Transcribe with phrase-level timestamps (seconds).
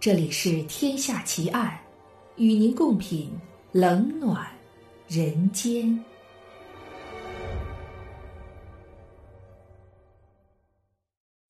[0.00, 1.78] 这里是《天下奇案》，
[2.42, 3.30] 与您共品
[3.70, 4.50] 冷暖
[5.06, 6.02] 人间。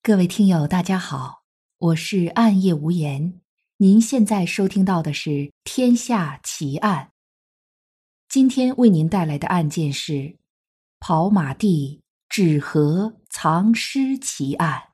[0.02, 1.44] 各位听友，大家好，
[1.78, 3.40] 我是暗夜无言。
[3.76, 5.30] 您现在收听到的是
[5.62, 7.04] 《天下奇案》。
[8.28, 10.38] 今天为您带来的案件是
[10.98, 14.89] 跑马地纸盒藏尸奇案。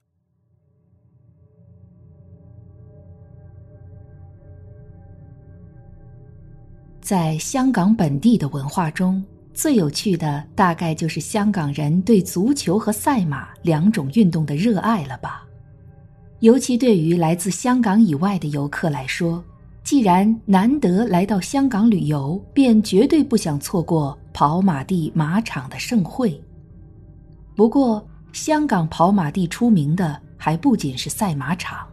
[7.06, 9.23] 在香港本地的文化中，
[9.55, 15.47] 最有趣的大概就是香港人对足球和赛马两种运动的热爱了吧。
[16.41, 19.41] 尤其对于来自香港以外的游客来说，
[19.84, 26.42] 既然难得来到香港旅游，便绝对不想错过跑马地马场的盛会。
[27.55, 31.86] 不过，香港跑马地出名的还不仅是赛马场。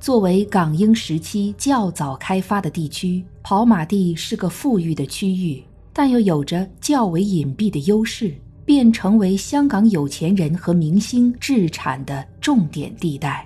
[0.00, 8.32] 作为港英时期较早开发的地区，跑马地是个富裕的区域，但又有着较为隐蔽的优势，
[8.64, 13.44] 便成为香港有钱人和明星置产的重点地带。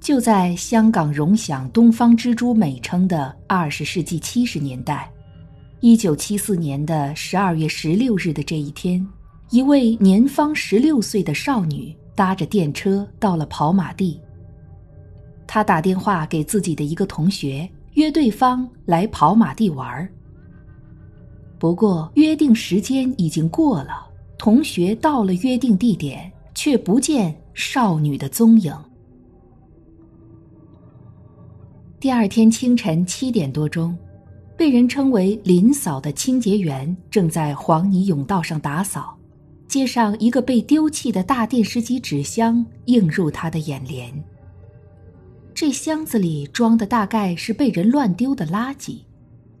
[0.00, 5.10] 就在香港荣享“东方之珠”美称的二十世纪七十年代，
[5.80, 9.04] 一九七四年的十二月十六日的这一天，
[9.50, 11.94] 一位年方十六岁的少女。
[12.14, 14.20] 搭着电车到了跑马地。
[15.46, 20.08] 他打电话给自己的一个同学，约对方来跑马地玩
[21.58, 24.06] 不过约定时间已经过了，
[24.38, 28.74] 同学到了约定地点，却不见少女的踪影。
[32.00, 33.96] 第二天清晨七点多钟，
[34.58, 39.16] 被人称为林嫂的清洁员正在黄泥甬道上打扫。
[39.74, 44.24] 街上一个被丢弃的大电视机纸箱映入他的眼帘。
[45.52, 48.98] 这箱子里装的大概是被人乱丢的垃圾。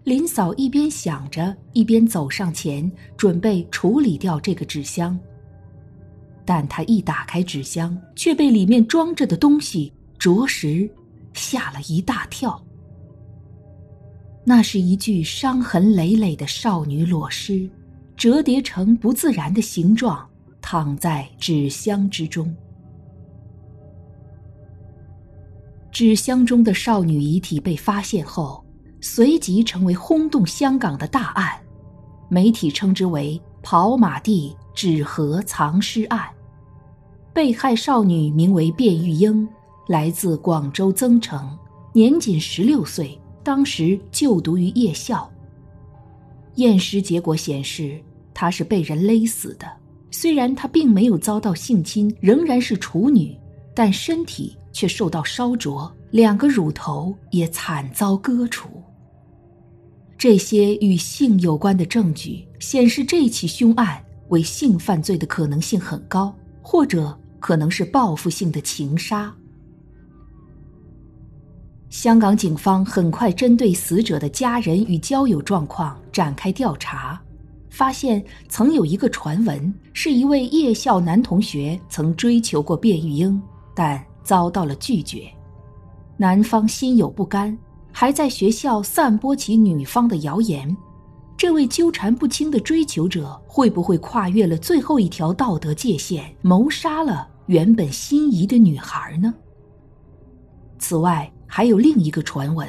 [0.04, 5.18] 林嫂一边想着，一边走上前准备处理掉这个纸箱。
[6.44, 10.88] 但她一打开纸箱，却被里面装着的东西着实
[11.32, 12.64] 吓了一大跳。
[14.44, 17.68] 那是一具伤痕累累的少女裸尸。
[18.16, 20.28] 折叠成不自然的形状，
[20.60, 22.54] 躺在纸箱之中。
[25.90, 28.64] 纸箱中的少女遗体被发现后，
[29.00, 31.52] 随即成为轰动香港的大案，
[32.28, 36.28] 媒体称之为“跑马地纸盒藏尸案”。
[37.32, 39.48] 被害少女名为卞玉英，
[39.88, 41.56] 来自广州增城，
[41.92, 45.30] 年仅十六岁，当时就读于夜校。
[46.56, 48.00] 验尸结果显示，
[48.34, 49.66] 她是被人勒死的。
[50.10, 53.34] 虽然她并没有遭到性侵，仍然是处女，
[53.74, 58.68] 但身体却受到烧灼，两个乳头也惨遭割除。
[60.16, 69.34] 这些与性有关的证据显示，这起凶案为性犯罪的可能性很高，或者可能是报复性的情杀。
[71.90, 77.20] 香港警方很快针对死者的家人与交友状况展开调查，
[77.74, 83.42] 发现曾有一个传闻，是一位夜校男同学曾追求过卞玉英，
[83.74, 85.28] 但遭到了拒绝。
[86.16, 87.58] 男方心有不甘，
[87.90, 90.74] 还在学校散播起女方的谣言。
[91.36, 99.34] 这位纠缠不清的追求者会不会跨越了最后一条道德界限，谋杀了原本心仪的女孩呢？
[100.78, 102.68] 此外，还有另一个传闻，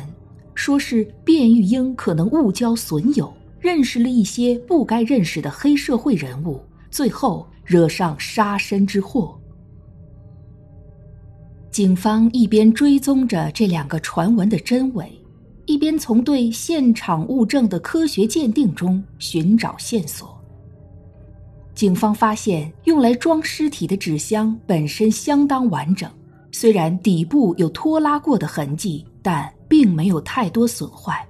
[0.56, 3.32] 说是卞玉英可能误交损友，
[3.66, 6.62] 认识了一些不该认识的黑社会人物，
[6.92, 9.36] 最后惹上杀身之祸。
[11.72, 15.12] 警方一边追踪着这两个传闻的真伪，
[15.66, 20.40] 一边从对现场物证的科学鉴定中寻找线索。
[21.74, 26.08] 警方发现，用来装尸体的纸箱本身相当完整。
[26.52, 31.28] 虽然底部有拖拉过的痕迹，但并没有太多损坏，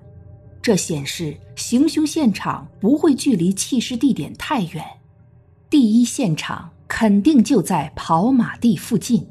[0.66, 4.84] 这显示行凶现场不会距离弃尸地点太远，
[5.70, 9.24] 第一现场肯定就在跑马地附近。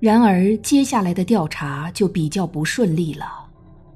[0.00, 3.46] 然而，接下来的调查就比较不顺利了，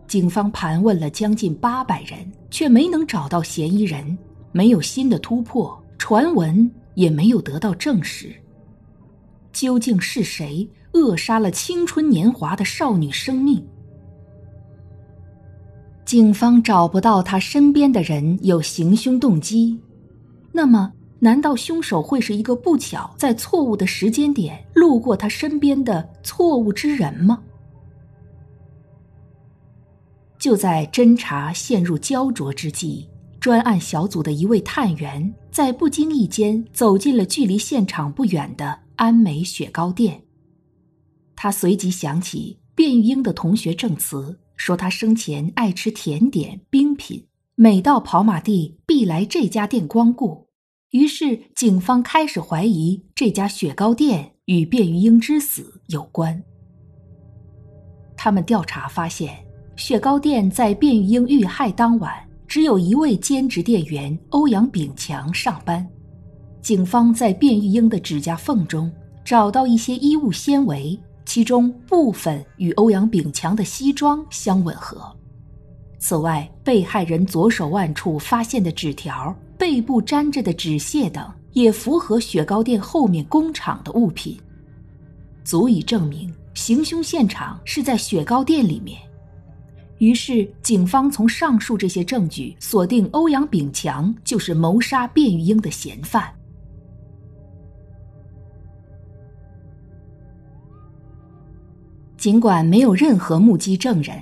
[0.06, 2.18] 警方盘问了将近八百人，
[2.48, 4.16] 却没能找到嫌疑人，
[4.52, 8.32] 没有新的突破，传闻也没有得到证实。
[9.52, 13.66] 究竟是谁扼杀了青春年华的少女生命？
[16.04, 19.78] 警方找不到他身边的人有行凶动机，
[20.50, 27.42] 那么难道凶手会是一个不巧在错误的时间点路过他身边的错误之人吗？
[30.38, 33.06] 就在侦查陷入焦灼之际，
[33.38, 40.20] 专案小组的一位探员在不经意间走进了距离现场不远的安美雪糕店。
[41.36, 50.48] 他随即想起卞玉英的同学证词，说他生前爱吃甜点、冰品，每到跑马地必来这家店光顾。
[50.90, 56.42] 于是，警方开始怀疑这家雪糕店与卞玉英之死有关。
[58.16, 59.44] 他们调查发现。
[59.74, 62.12] 雪糕店在卞玉英遇害当晚，
[62.46, 65.84] 只有一位兼职店员欧阳炳强上班。
[66.60, 68.92] 警方在卞玉英的指甲缝中
[69.24, 75.14] 找到一些衣物纤维，其中部分与欧阳炳强的西装相吻合。
[75.98, 84.36] 此外，被害人左手腕处发现的纸条、背部粘着的纸屑等，也符合雪糕店后面工厂的物品，
[85.44, 89.00] 足以证明行凶现场是在雪糕店里面。
[89.98, 96.28] 于是，警方从上述这些证据锁定欧阳炳强就是谋杀卞玉英的嫌犯。
[102.22, 104.16] 尽管没有任何目击证人，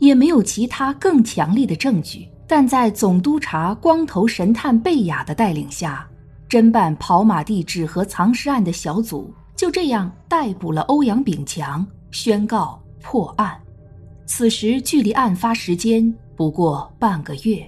[0.00, 6.04] 也没有其他更强力的证据，但在总督察光头神探贝雅的带领下，
[6.48, 13.56] 侦办跑马地纸盒藏尸案的小组就这样逮捕了欧阳炳强，宣告破案。
[14.26, 17.64] 此时距离案发时间不过半个月。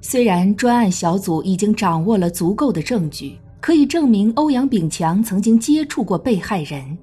[0.00, 6.98] 虽然专案小组已经掌握了足够的证据，可以证明欧阳炳强曾经接触过被害人，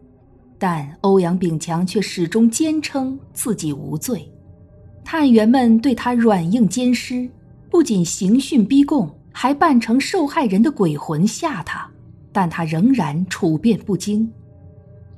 [0.59, 4.31] 但欧阳炳强却始终坚称自己无罪。
[5.03, 7.27] 探员们对他软硬兼施，
[7.71, 11.89] 不仅刑讯逼供，还扮成受害人的鬼魂吓他，
[12.31, 14.31] 但他仍然处变不惊。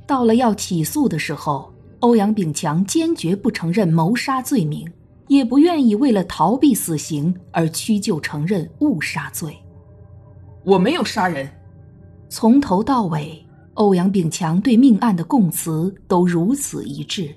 [0.07, 1.69] 到了要起诉的时候，
[1.99, 4.89] 欧阳炳强坚决不承认谋杀罪名，
[5.27, 9.53] 也不愿意为了逃避死刑而屈就承认误杀罪。
[10.63, 11.49] 我没有杀人。
[12.29, 13.45] 从头到尾，
[13.75, 17.33] 欧阳炳强对命案的供词都如此一致。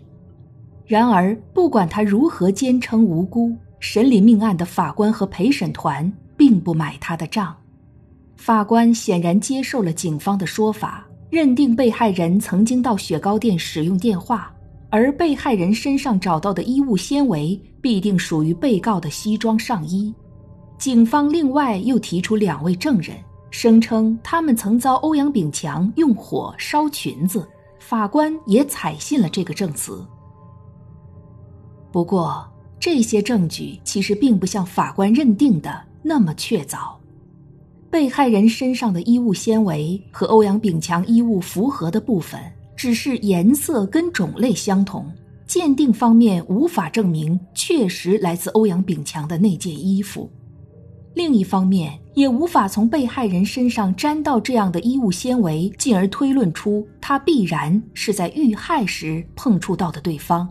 [0.87, 7.55] 然而，不管他如何坚称无辜，审理命案的法官和陪审团并不买他的账。
[8.37, 11.06] 法官显然接受了警方的说法。
[11.28, 14.55] 认定被害人曾经到雪糕店使用电话，
[14.90, 20.14] 而被害人身上找到的衣物纤维必定属于被告的西装上衣。
[20.78, 23.17] 警方另外又提出两位证人，
[23.50, 27.49] 声称他们曾遭欧阳炳强用火烧裙子。
[27.78, 30.05] 法官也采信了这个证词。
[31.93, 32.44] 不过，
[32.81, 36.96] 这些证据其实并不像法官认定的那么确凿。
[37.88, 42.40] 被害人身上的衣物纤维和欧阳炳强衣物符合的部分，
[42.76, 45.11] 只是颜色跟种类相同，
[45.46, 50.28] 鉴定方面无法证明确实来自欧阳炳强的那件衣服。
[51.17, 60.47] 另一方面，也无法从被害人身上沾到这样的衣物纤维，进而推论出他必然是在遇害时碰触到的对方。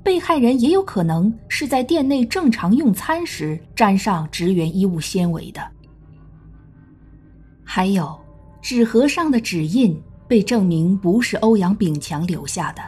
[0.00, 5.60] 被害人也有可能是在店内正常用餐时沾上职员衣物纤维的。
[7.64, 8.16] 还有，
[8.62, 12.82] 纸盒上的指印被证明不是欧阳炳强留下的。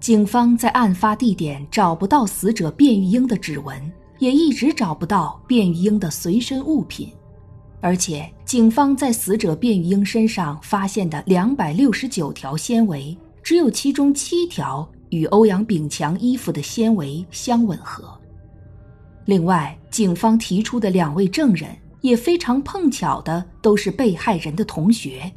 [0.00, 3.80] 警方在案发地点找不到死者卞玉英的指纹，
[4.22, 7.08] 也一直找不到卞玉英的随身物品。
[7.80, 18.16] 而且，警方在死者卞玉英身上发现的两百六十九条纤维，只有其中七条与欧阳炳强衣服的纤维相吻合。
[19.24, 21.76] 另外，警方提出的两位证人。
[22.02, 25.32] 也非常碰巧的都是被害人的同学，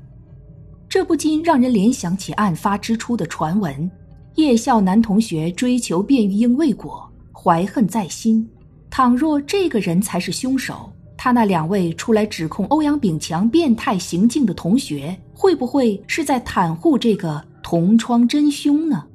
[0.90, 3.88] 这不禁让人联想起案发之初的传闻：
[4.34, 8.50] 夜校男同学追求卞玉英未果，怀恨在心。
[8.98, 19.06] 倘若这个人才是凶手，他那两位出来指控欧阳炳强变态行径的同学，会不会是在袒护这个同窗真凶呢？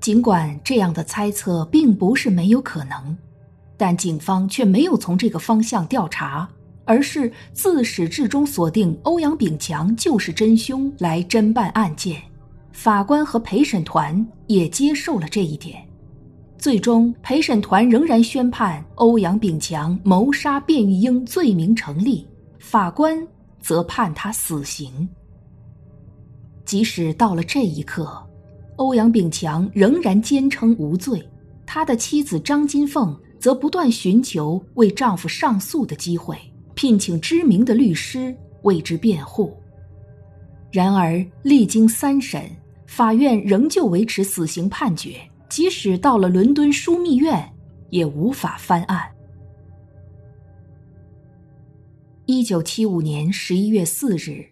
[0.00, 3.14] 尽管这样的猜测并不是没有可能，
[3.76, 6.48] 但警方却没有从这个方向调查，
[6.86, 12.22] 而是自始至终锁定欧阳炳强就是真凶来侦办案件。
[12.76, 15.82] 法官和陪审团也接受了这一点，
[16.58, 22.24] 最终陪审团仍然宣判欧阳炳强谋杀卞玉英罪名成立，
[22.58, 23.26] 法官
[23.60, 25.08] 则判他死刑。
[26.66, 28.22] 即使到了这一刻。
[28.76, 31.26] 欧阳炳强仍然坚称无罪，
[31.64, 36.36] 他的妻子张金凤则不断寻求为丈夫上诉的机会，
[36.74, 39.56] 聘请知名的律师为之辩护。
[40.70, 42.42] 然而，历经三审，
[42.86, 47.52] 法院仍旧维持死刑判决，即使到了伦敦枢密院，
[47.90, 49.12] 也无法翻案。
[52.26, 54.46] 一九七五年十一月四日，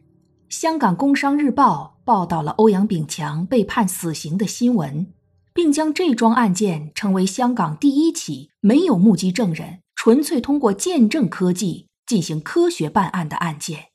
[0.48, 5.06] 香港《工商日报》报道了欧阳炳强被判死刑的新闻，
[5.52, 13.93] 并将这桩案件称为香港第一起没有目击证人、纯粹通过见证科技进行科学办案的案件。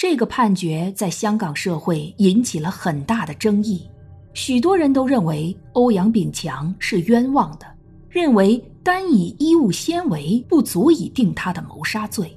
[0.00, 3.86] 这个判决在香港社会引起了很大的争议，
[4.32, 7.66] 许多人都认为欧阳炳强是冤枉的，
[8.08, 12.34] 认为单以衣物纤维不足以定他的谋杀罪。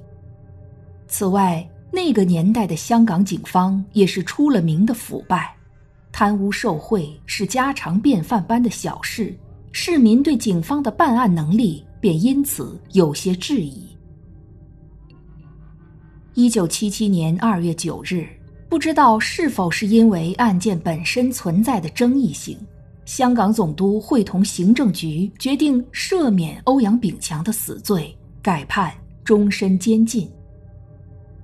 [1.08, 5.56] 此外，那个年代的香港警方也是出了名的腐败，
[6.12, 9.34] 贪污受贿是家常便饭般的小事，
[9.72, 13.93] 市民对警方的办案能力便因此有些质疑。
[16.36, 18.26] 一九七七年二月九日，
[18.68, 22.58] 不知道是否是因为案件本身存在的争议性，
[23.04, 28.12] 香港总督会同行政局决定赦免欧阳炳强的死罪，
[28.42, 30.28] 改判终身监禁。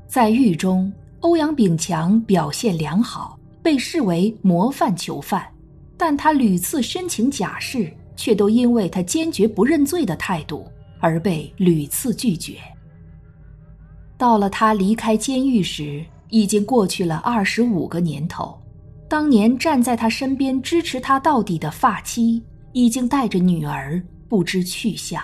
[0.08, 5.46] 在狱中，欧阳炳强表现良好，被视为模范囚犯，
[5.96, 10.66] 但他屡次申请假释，却都因为他坚决不认罪的态度
[10.98, 12.56] 而被屡次拒绝。
[14.20, 18.54] 到了他离开监狱时，已经过去了二十五个年头，
[19.08, 23.98] 当年站在他身边支持他到底的发妻，已经带着女儿
[24.28, 25.22] 不知去向。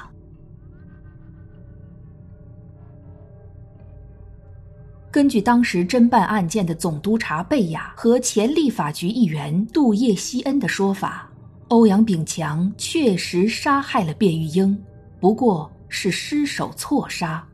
[5.10, 11.30] 根据当时侦办案件的总督察贝雅和前立法局议员杜叶希恩的说法，
[11.68, 14.82] 欧阳炳强确实杀害了卞玉英，
[15.20, 17.46] 不过是失手错杀。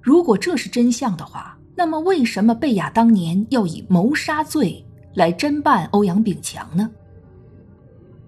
[0.00, 6.90] 如果这是真相的话，那么为什么贝雅当年要以谋杀罪来侦办欧阳炳强呢？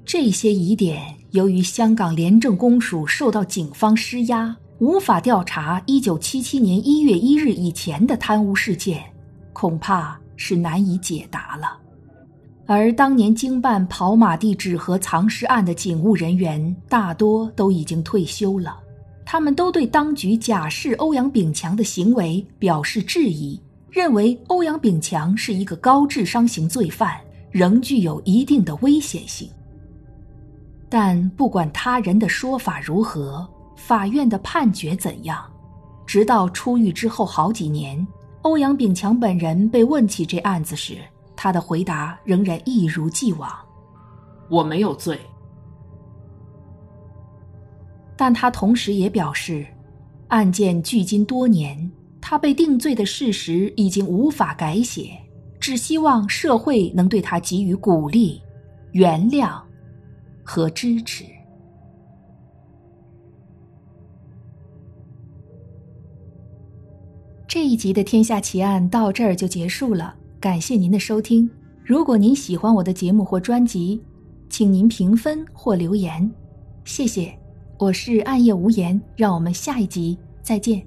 [0.04, 4.56] 这些疑点，由于香港廉政公署受到警方施压。
[4.80, 9.04] 无法调查一九七七年一月一日以前的贪污事件，
[9.52, 11.76] 恐怕是难以解答了。
[12.64, 18.79] 而当年经办跑马地纸盒藏尸案的警务人员大多都已经退休了，
[19.32, 23.56] 他们都对当局假释欧阳炳强的行为表示质疑，
[23.88, 27.16] 认为欧阳炳强是一个高智商型罪犯，
[27.52, 29.48] 仍具有一定的危险性。
[30.88, 33.48] 但不管他人的说法如何。
[33.76, 35.40] 法院的判决怎样？
[36.04, 38.04] 直到出狱之后好几年，
[38.42, 40.98] 欧阳炳强本人被问起这案子时，
[41.36, 43.48] 他的回答仍然一如既往
[44.50, 45.20] ：“我没有罪。”
[48.20, 49.66] 但他同时也表示，
[50.28, 55.18] 案件距今多年，他被定罪的事实已经无法改写，
[55.58, 58.42] 只希望社会能对他给予鼓励、
[58.92, 59.58] 原谅
[60.44, 61.24] 和支持。
[67.48, 71.48] 这一集的《天下奇案》到这儿就结束了，感谢您的收听。
[71.82, 73.98] 如果您喜欢我的节目或专辑，
[74.50, 76.30] 请您评分或留言，
[76.84, 77.39] 谢谢。
[77.80, 80.82] 我是暗夜无言，让我们下一集再见。